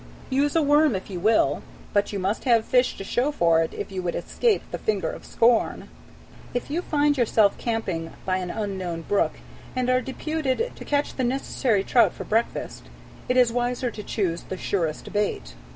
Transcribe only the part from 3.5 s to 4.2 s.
it, if you would